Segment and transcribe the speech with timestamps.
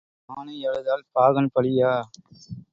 [0.29, 1.91] ஆனை அழுதால் பாகன் பழியா?